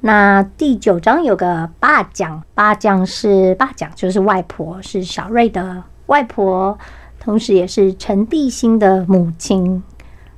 [0.00, 6.76] 那第九章有个八将，八将是八将，就是外婆，是小瑞的外婆，
[7.20, 9.80] 同时也是陈地心的母亲。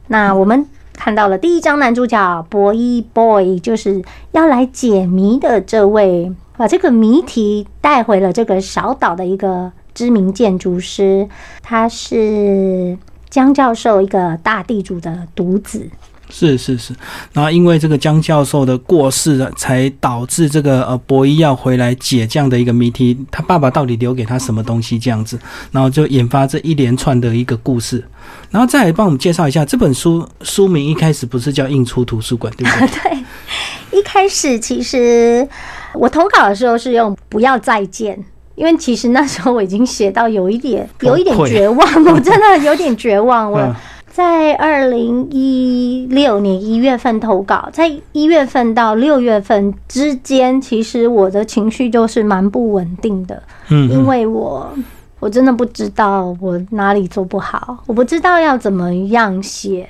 [0.09, 0.67] 那我们
[1.05, 6.33] 看到了第一张男主角 Boy boy，就是要来解谜的这位。
[6.57, 11.29] 把这个谜题带回了这个小岛的一个知名建筑师，
[11.61, 12.97] 他是
[13.29, 15.91] 江教授一个大地主的独子。
[16.35, 16.95] 是是是，
[17.35, 25.39] 然后因为这个江教授的过世，才导致这个呃博伊要回来解这样的一个谜题，他爸爸到底留给他什么东西这样子，
[25.71, 28.03] 然后就引发这一连串的一个故事。
[28.51, 33.11] 然后再来帮我们介绍一下这本书书名，一开始不是叫《印出图书馆》对不对？
[33.93, 35.47] 对，一开始其实。
[35.95, 38.19] 我投稿的时候是用“不要再见”，
[38.57, 43.53] 因为其实那时候我已经写到有一点有一点绝望，我真的有点绝望。
[43.53, 43.77] 我
[44.13, 53.43] 在二零一六年一月份投稿，在一月份到六月份之间，其实我的情绪就是蛮不稳定的。
[53.71, 54.71] 嗯，因为我
[55.19, 59.89] 我真的不知道我哪里做不好，我不知道要怎么样写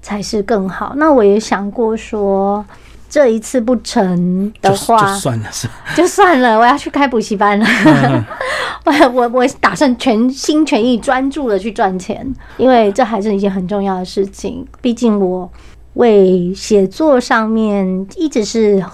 [0.00, 0.92] 才是更好。
[0.96, 2.64] 那我也想过说。
[3.14, 6.58] 这一次不成的话，就算了，是 就算了。
[6.58, 7.64] 我要去开补习班了。
[8.84, 14.66] 我我我打算全心全意专注的去赚钱，因为这还是一件很重要的事情。
[14.80, 15.48] 毕竟我
[15.92, 18.84] 为写作上面一直是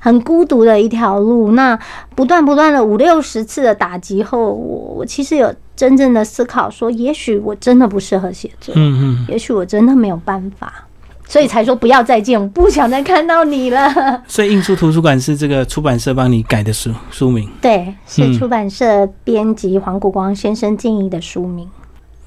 [0.00, 1.52] 很孤独的一条路。
[1.52, 1.78] 那
[2.16, 10.84] 不断不断的五六十次的打击后，我我其实有真正的思考，说也许我真的不适合写作，嗯嗯，也许我真的没有办法。
[11.28, 13.92] 所以才说不要再见，我不想再看到你了。
[14.26, 21.68] 所以印书图书馆是这个出版社帮你改的书书名，对，是出版社编辑黄谷光先生建议的书名。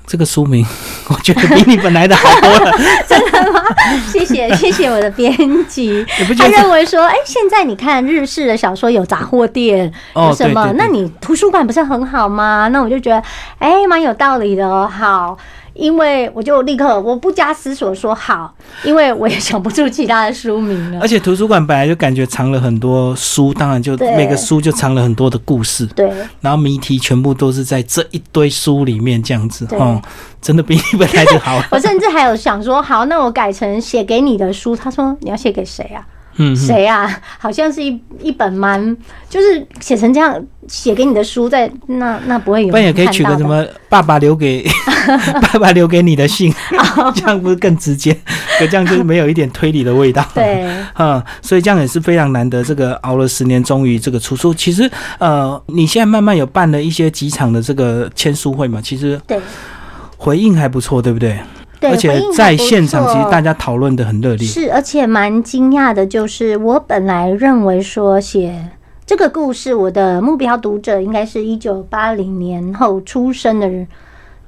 [0.06, 0.66] 这个书名
[1.10, 2.72] 我觉得比你本来的好多了，
[3.08, 3.64] 真的吗？
[4.12, 5.34] 谢谢谢谢我的编
[5.68, 6.06] 辑，
[6.38, 10.74] 他认为说，哎，现在你看日式的小说有杂货店，有什么？
[10.76, 12.68] 那你图书馆不是很好吗？
[12.74, 13.24] 那我就觉得，
[13.60, 14.88] 哎，蛮有道理的哦。
[14.88, 15.38] 好。
[15.74, 18.54] 因为我就立刻我不加思索说好，
[18.84, 21.00] 因为我也想不出其他的书名了。
[21.02, 25.86] 而且图书馆本来就感觉藏了很多书，当然就每个书就藏了很多的故事。
[25.88, 30.02] 对，然后谜题全部都是在这一堆书里面这样子，哦，
[30.42, 31.62] 真的比你本来就好。
[31.72, 34.76] 我甚至还有想说，好，那我改成写给你的书。
[34.76, 36.06] 他说你要写给谁啊？
[36.38, 37.10] 嗯，谁啊？
[37.38, 38.96] 好像是一一本蛮，
[39.30, 42.70] 就是写成这样写给你的书，在那那不会有。
[42.72, 44.66] 不然也可以取个什么爸爸留给
[45.54, 46.54] 爸爸留给你的信，
[47.16, 48.18] 这样不是更直接？
[48.60, 50.26] 可这样就是没有一点推理的味道。
[50.34, 50.64] 对，
[50.98, 52.64] 嗯，所以这样也是非常难得。
[52.64, 54.54] 这个熬了十年，终于这个出书。
[54.54, 54.90] 其实，
[55.20, 58.80] 呃，你现在慢慢有办了一些几场的这个签书会嘛？
[58.82, 59.40] 其实对，
[60.18, 61.38] 回应还不错，对不对？
[61.90, 64.48] 而且在现场，其实大家讨论的很热烈。
[64.48, 68.70] 是，而且蛮惊讶的，就是我本来认为说写
[69.06, 73.88] 这个故事，我的目标读者应该是一九八零年后出生的人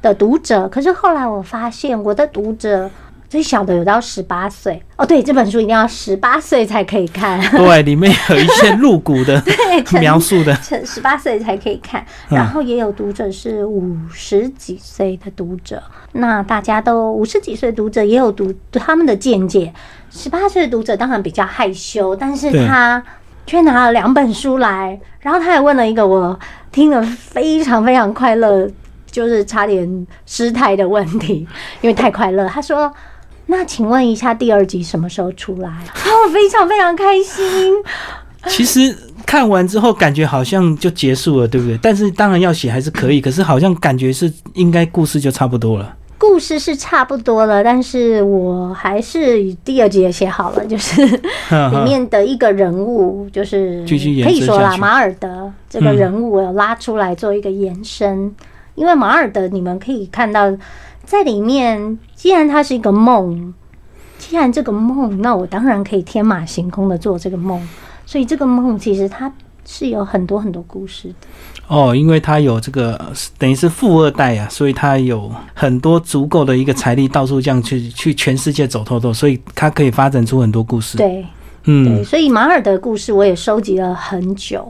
[0.02, 2.90] 的读者，可是后来我发现我的读者。
[3.34, 7.42] 最小的有到十八岁哦，对，这本书一定要十八岁才可以看。
[7.50, 9.42] 对，里面有一些露骨的
[10.00, 12.06] 描述的，十八岁才可以看。
[12.30, 19.74] 然后也有读者是五十几岁的读者，那大家都五十几岁读者也有读他们的见解。
[20.12, 23.04] 十八岁的读者当然比较害羞，但是他
[23.48, 26.40] 却拿了两本书来，然后他还问了一个我
[26.72, 28.70] 听了非常非常快乐，
[29.10, 31.48] 就是差点失态的问题，
[31.82, 32.48] 因为太快乐。
[32.48, 32.94] 他说。
[33.48, 35.70] 那请问一下，第二集什么时候出来？
[35.70, 37.74] 我 非常非常开心。
[38.48, 41.78] 其实看完之后，感觉好像就结束了，对不对？
[41.82, 45.96] 但是当然要写还是可以，可是好像感觉是应该故事就差不多了。
[46.18, 58.34] 故事是差不多了，但是我还是第二集也写好了，就是 里面的一个人物，就是可以说啦，马尔德这个人物，我要拉出来做一个延伸，
[58.76, 60.52] 因为马尔德你们可以看到。
[61.06, 63.54] 在里面，既然它是一个梦，
[64.18, 67.62] 既然这个梦，那我当然可以天马行空的做这个梦。
[68.06, 69.32] 所以这个梦其实它
[69.66, 71.16] 是有很多很多故事的。
[71.68, 73.00] 哦，因为他有这个
[73.38, 80.98] 等于是富二代呀，所以他有很多足够的一个财力，到处这样去去全世界走透透，所以他可以发展出很多故事。
[80.98, 81.26] 对，
[81.64, 84.70] 嗯，对，所以马尔的故事我也收集了很久。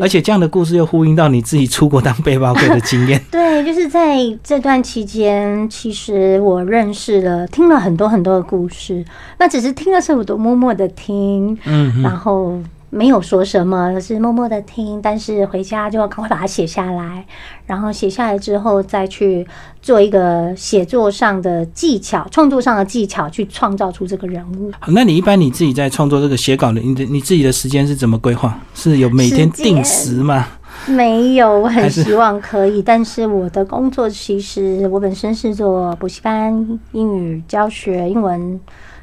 [0.00, 3.20] 而且这样的故事又呼应到你自己出国当背包客的经验。
[3.30, 9.04] 对，就是在这段期间，其实我认识了、听了很多很多的故事。
[9.38, 12.58] 那只是听的时候，我都默默的听，嗯然后
[12.90, 15.00] 没有说什么，是默默的听。
[15.02, 17.26] 但是回家就要赶快把它写下来，
[17.66, 19.46] 然后写下来之后，再去
[19.82, 24.70] 做一个写作上的技巧、创作上的技巧，去创造出这个人物。
[24.80, 28.58] 好那你一般你自己在创作这个写稿的，你的你自己的时间是怎么规划？
[28.74, 30.46] 是有每天定时吗？
[30.86, 38.60] 没有，我很希望可以，但是我的工作其实我本身是做补习班、英语教学、英文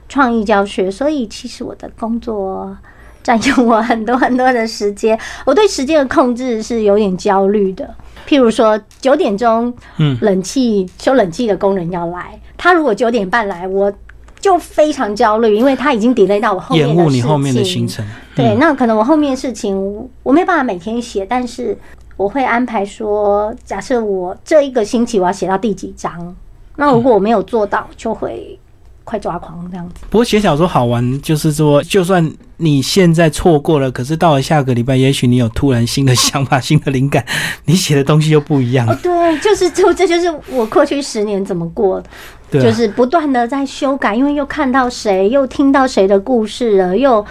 [0.08, 2.78] 创意教学，所以其实我的工作
[3.24, 5.18] 占用我很多很多的时间。
[5.46, 7.90] 我对时间的控制是有点焦虑的。
[8.28, 13.92] 譬如说九点钟，嗯冷气修冷气的工人要来，他如果九点半来，我
[14.40, 18.06] 就非常焦虑，因为他已经 delay 到我后面延的事误你后面的情行程。
[18.36, 21.78] 对，嗯那可能我后面的事情我我没办法每天写，但是
[22.16, 26.36] 我会安排说，假设我这一个星期我要写到第几章，
[26.78, 28.58] 那如果我没有做到，就会
[29.04, 29.96] 快抓狂这样子。
[30.10, 37.26] 不过写小说好玩，就是说，就算你现在错过了，可是到了下个礼拜，也许你有突然新的想法、 新的灵感，
[37.66, 42.10] 你写的东西又不一样哦，，对，就是就这就是我过去十年怎么过的，
[42.52, 47.26] 对啊就是不断的在修改，因为又看到谁，又听到谁的故事了，又。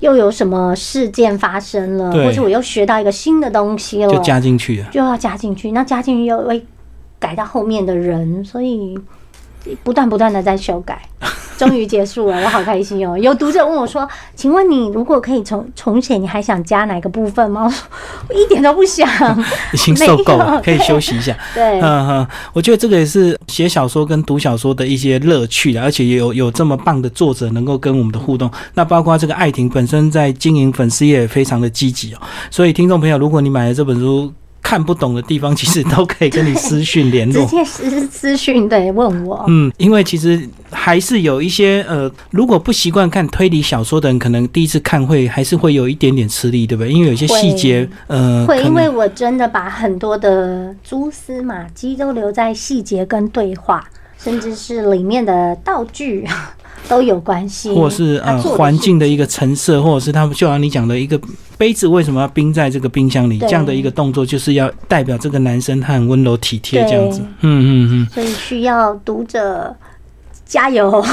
[0.00, 4.86] 又有什么事件发生了，或者我又学到一个新的东西了，就加进去了。
[4.92, 6.62] 就要加进去，那加进去又会
[7.18, 8.94] 改到后面的人，所以
[9.82, 11.00] 不断不断的在修改，
[11.56, 13.16] 终于结束了，我好开心哦！
[13.18, 17.86] 有读者问我说：“请问你如果可以重重写，你还想加哪个部分吗？”我说
[18.28, 19.08] ：“我一点都不想。
[19.72, 28.50] 已经受够了， 可以休息一下。”对，嗯哼，我觉得这个也是写小说跟读小说的一些乐趣了，而且也有有这么棒的作者能够跟我们的互动。
[28.74, 32.18] 那包括这个艾婷本身在经营粉丝页也非常的积极哦。
[32.50, 34.32] 所以听众朋友，如果你买了这本书。
[34.66, 37.46] 看不懂的地方，其实都可以跟你私讯联络 直。
[37.46, 39.44] 接私私讯对问我。
[39.46, 40.42] 嗯，因为其实
[40.72, 46.92] 还是有一些呃，如果不习惯看推理小说的人，可能第一次看会还是会有一点点吃力，对不对？
[46.92, 53.88] 因为有一些细节，呃，会，因为我真的把很多的蛛丝马迹都留在细节跟对话，
[54.18, 56.26] 甚至是里面的道具
[56.88, 61.20] 都有关系，或者是呃环境的一个陈设，或者是他们就像你讲的一个
[61.58, 67.40] 杯子为什么要冰在这个冰箱里，对这样的一个动作，就是要代表这个男生他很温柔体贴这样子嗯。
[67.40, 69.74] 嗯嗯所以需要读者
[70.44, 71.04] 加油，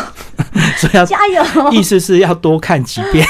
[0.54, 1.72] 嗯， 所以要 加油！
[1.72, 3.26] 意思是要多看几遍，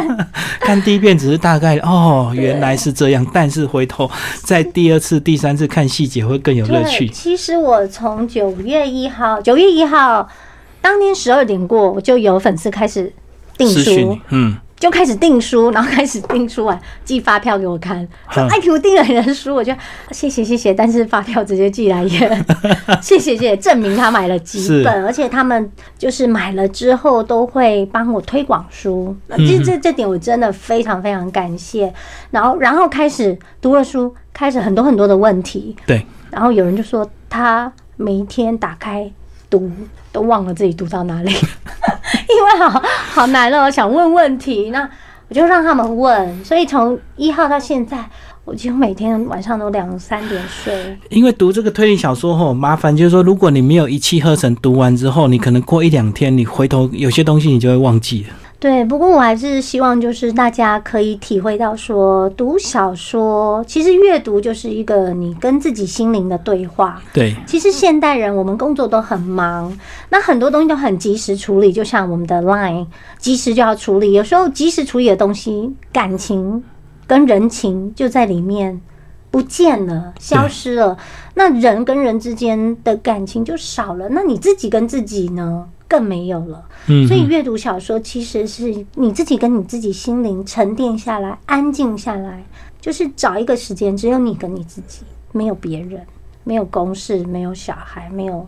[0.60, 4.10] 看第一遍只是大概哦原来是这样，但是回头
[4.44, 7.06] 在第二次、第三次看细节会更有乐，趣。
[7.08, 10.26] 其实我从九月一号，九月一号
[10.82, 13.10] 当天十二点过，我就有粉丝开始
[13.56, 19.72] 订书嗯，就开始订书，然后开始订书完寄发票给我看，说嗯艾婷我订了你的书，我就
[20.10, 22.44] 谢谢谢谢，但是发票直接寄来也
[23.00, 31.94] 谢谢谢谢，证明他买了几本，而且他们就是买了之后都会帮我推广书，这这这点我真的非常非常感谢。
[32.32, 39.08] 然后然后开始读了书，开始很多很多的问题，对，然后有人就说他每一天打开
[39.52, 39.70] 读
[40.10, 42.82] 都忘了自己读到哪里， 因为好
[43.12, 44.88] 好难哦，想问问题，那
[45.28, 46.42] 我就让他们问。
[46.42, 48.08] 所以从一号到现在，
[48.46, 50.96] 我几乎每天晚上都两三点睡。
[51.10, 58.30] 因为读这个推理小说后，麻烦就是说，如果你没有一气呵成读完之后，你可能过一两天，你回头有些东西你就会忘记了。
[58.62, 67.02] 对，不过我还是希望就是大家可以体会到说，读小说其实阅读就是一个你跟自己心灵的对话。
[67.12, 69.76] 对，其实现代人我们工作都很忙，
[70.10, 72.86] 那很多东西都很及时处理，就像我们的 Line
[73.18, 76.62] 及时就要处理，有时候及时处理的东西，感情
[77.08, 78.80] 跟人情就在里面
[79.32, 80.96] 不见了，消失了，
[81.34, 85.66] 那人跟人之间的感情就少了，那你自己跟自己呢？
[85.88, 92.44] 更没有了，嗯，所以阅读小说其实是你自己跟你自己心灵沉淀下来，安静下来，
[92.80, 95.02] 就是找一个时间，只有你跟你自己，
[95.32, 96.00] 没有别人，
[96.44, 98.46] 没有公事，没有小孩，没有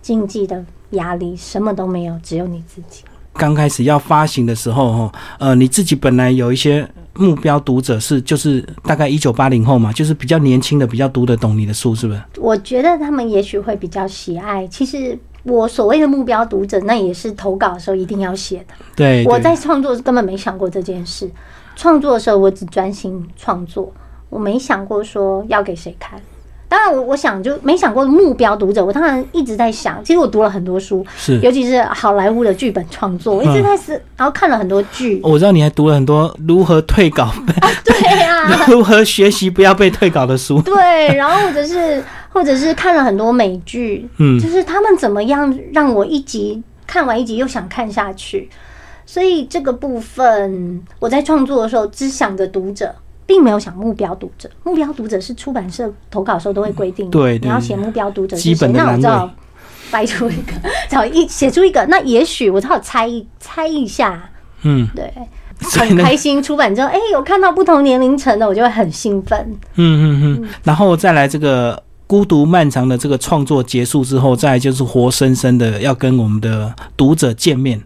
[0.00, 3.02] 经济的压力，什么都没有，只有你自己。
[3.32, 12.22] 刚开始要发行的时候，哈，呃，你自己本来有一些目标读者是，就是大概一九八零后嘛，就是比较年轻的，比较读得懂你的书，是不是？
[12.38, 14.64] 我觉得他们也许会比较喜爱。
[14.68, 18.74] 其实我所谓的目标读者，那也是投稿的时候一定要写的。
[18.96, 21.30] 对，我在创作根本没想过这件事，
[21.76, 23.92] 创作的时候我只专心创作，
[24.30, 26.20] 我没想过说要给谁看。
[26.74, 35.20] 当然我我想就没想过目标读者，我当然一直在想，其实我读了很多书，是，尤其是好莱坞的剧本创作，我一直在思，然后看了很多剧。
[35.22, 40.60] 我知道你还读了很多如何退稿，啊 对啊， 如何学习不要被退稿的书。
[40.62, 48.50] 对，然后或者是或者是看了很多美剧，嗯，就是他们怎么样让我一集看完一集又想看下去。
[49.06, 52.92] 所以这个部分，我在创作的时候只想着读者，
[53.26, 54.48] 并没有想目标读者。
[54.62, 59.30] 目标读者是出版社投稿时候都会规定，对，你要写目标读者是谁那我知道
[59.90, 60.52] 掰出一个，
[60.88, 64.30] 找一写出一个，那也许我只好猜一猜一下，
[64.62, 65.12] 嗯，对，
[65.78, 66.42] 很开心。
[66.42, 69.38] 出版之后，哎，有看到不同年龄层的，我就会很兴奋。
[69.76, 71.83] 嗯嗯嗯，然后再来这个。
[72.06, 77.80] 孤独漫长的这个创作结束之后，再就是活生生的要跟我们的读者见面，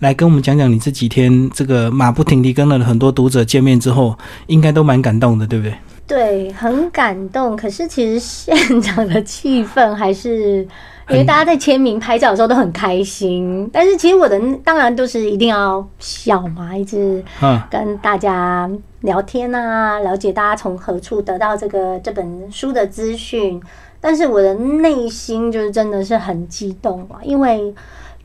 [0.00, 4.16] 来跟我们讲讲你这几天这个马不停蹄跟了很多读者见面之后，
[4.46, 5.74] 应该都蛮感动的，对不对？
[6.06, 7.56] 对，很感动。
[7.56, 10.66] 可是其实现场的气氛还是。
[11.08, 17.22] 因为大家在签名、拍照的时候都很开心，但是其实我的当然都是一定要笑嘛，一直
[17.70, 23.60] 跟大家聊天啊，了解大家从何处得到这个这本书的资讯。
[24.00, 27.72] 但是我的内心就是真的是很激动啊，因为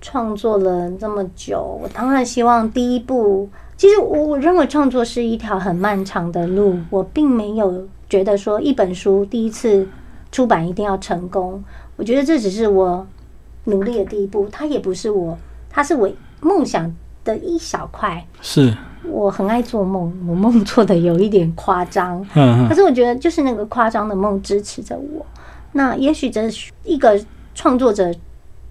[0.02, 3.50] 创作了这么久，我当然希望第一步。
[3.76, 9.88] 其实我我认为创作是一条很漫长的路，我并没有觉得说一本书第一次
[10.32, 11.64] 出版一定要成功。
[11.98, 13.06] 我觉得这只是我
[13.66, 15.38] 努力的第一步，它也不是我，
[15.70, 16.10] 它是我
[16.42, 16.96] 梦想
[17.26, 18.26] 的一小块。
[18.40, 18.72] 是，
[19.04, 25.26] 我很爱做梦，我梦做的有一点夸张，嗯，可是我觉得就是那个夸张的梦支持着我。
[25.74, 26.44] 那也许这
[26.84, 27.20] 一个
[27.56, 28.14] 创作者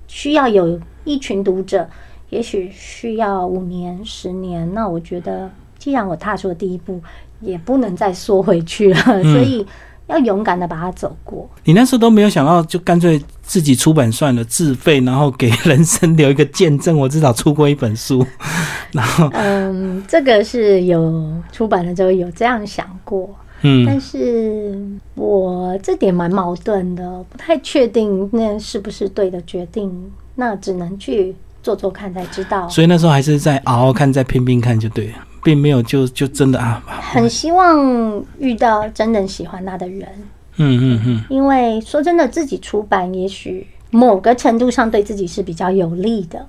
[0.06, 1.88] 需要有一群读者，
[2.30, 4.72] 也许需要五年、十年。
[4.72, 7.02] 那我觉得，既然我踏出了第一步，
[7.40, 9.66] 也不能再缩回去了，所以。
[10.08, 11.48] 要勇敢的把它走过。
[11.64, 16.96] 你那时候都没有想到，就干脆自己出版算了，自费，然后给人生留一个见证。
[16.96, 18.24] 我至少出过一本书，
[18.92, 23.28] 然后嗯，这个是有出版的时候有这样想过，
[23.62, 24.78] 嗯，但是
[25.14, 29.92] 我这点蛮矛盾的，不太确定那是不是对的决定，
[30.36, 32.68] 那只能去做做看才知道。
[32.68, 35.14] 所以那时候还是在熬熬看，再拼拼看就对了。
[35.46, 36.82] 并没有就就真的啊，
[37.12, 40.08] 很希望遇到真正喜欢他的人。
[40.56, 46.44] 嗯嗯嗯，因为说真的，自己出版也许某个程度上对自己是比较有利的。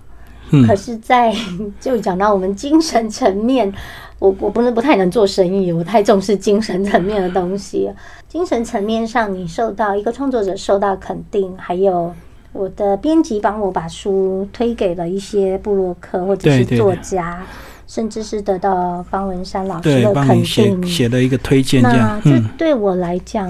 [0.49, 1.31] 嗯，可是，在
[1.79, 3.71] 就讲到我们精神层面，
[4.17, 7.91] 我我不能不太能做生意，我太重视精神层面的东西。
[8.27, 12.11] 精神层面上，你受到一个创作者受到肯定，还有
[12.51, 17.45] 我的编辑帮我把书推给了一些布洛克或者是作家。
[17.87, 23.49] 甚至是得到方文山老师的肯定，写写的一个推荐，这样，这对我来讲，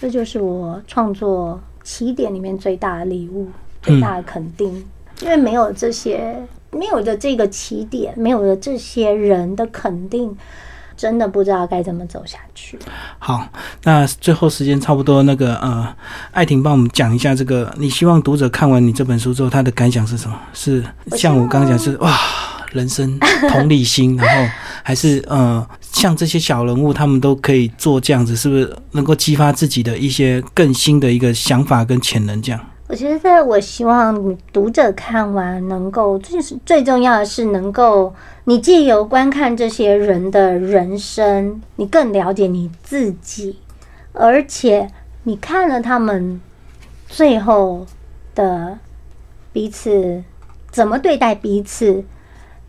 [0.00, 3.46] 这就是我创作起点里面最大的礼物，
[3.82, 4.84] 最大的肯定。
[5.20, 6.34] 因为没有这些，
[6.70, 10.34] 没有的这个起点，没有的这些人的肯定，
[10.96, 12.78] 真的不知道该怎么走下去。
[13.18, 13.46] 好，
[13.82, 15.94] 那最后时间差不多，那个呃，
[16.30, 20.40] 艾婷帮我们讲一下这个，你希望读者看完你这本书之后，他的感想是什么？
[20.54, 20.82] 是
[21.16, 22.16] 像我刚刚讲，是哇。
[22.72, 24.52] 人生同理心， 然后
[24.82, 32.40] 还是呃，像这些小人物，他们都可以做这样子，是不是能够激发自己的一些更新的一个想法跟潜能？
[32.42, 38.14] 这样，我觉得我希望读者看完能够，最是最重要的是能够，
[38.44, 43.58] 你借由观看这些人的人生，你更了解你自己，
[44.12, 44.88] 而且
[45.24, 46.40] 你看了他们
[47.08, 47.86] 最后
[48.34, 48.78] 的
[49.52, 50.22] 彼此
[50.70, 52.04] 怎么对待彼此。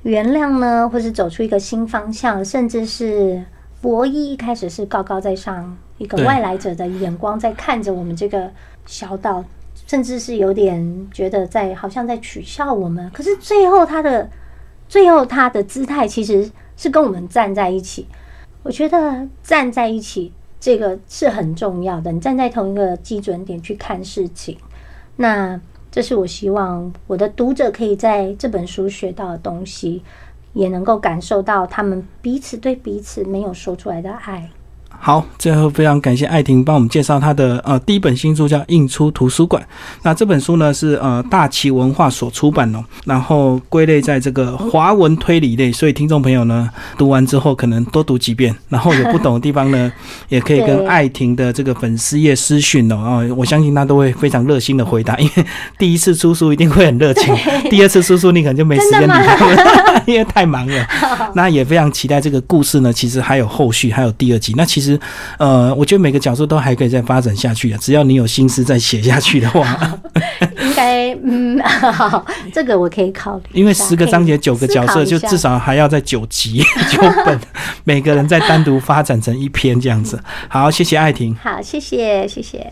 [0.03, 3.43] 原谅呢，或是走出一个新方向，甚至是
[3.81, 8.49] 博弈一开始是高高在上，一个外来者的眼光在看着我们这个
[8.85, 9.43] 小岛，
[9.87, 13.09] 甚至是有点觉得在好像在取笑我们。
[13.11, 14.29] 可是最后他的
[14.87, 18.07] 最后他的姿态其实是跟我们站在一起。
[18.63, 20.31] 我觉得站在一起
[20.61, 24.57] 这个是很重要的，你站在同一个基准点去看事情，
[25.17, 25.59] 那。
[25.91, 30.03] 这是我希望我的读者可以在这本书学到的东西，
[30.53, 34.49] 也能够感受到他们彼此对彼此没有说出来的爱。
[35.01, 39.63] 好，最后非常感谢艾婷帮我们介绍她的呃第一本新书叫《印出图书馆》。
[40.03, 49.89] 那这本书呢是呃大旗文化所出版哦，然后归类在这个华文推理类，所以听众朋友呢读完之后可能多读几遍，然后有不懂的地方呢，
[50.27, 55.45] 也可以跟艾婷的这个粉丝页私讯哦，啊，我相信他都会非常热心的回答，因为
[55.77, 57.33] 第一次出书一定会很热情，
[57.71, 60.87] 第二次出书你可能就没时间理他们，因为太忙了。
[61.35, 64.53] 那也非常期待这个故事呢，其实还有后续，还有第二集。
[64.57, 64.88] 那其实。
[64.93, 64.99] 实
[65.37, 69.99] 呃，我觉得每个角色都还可以再发展下去的，只要你有心思再写下去的话。
[70.61, 73.43] 应该嗯，好，这个我可以考虑。
[73.53, 77.39] 因为十个章节九个角色，就至少还要在九集 九本，
[77.83, 80.19] 每个人再单独发展成一篇这样子。
[80.47, 81.35] 好，谢谢艾婷。
[81.41, 82.65] 好，谢谢，谢谢。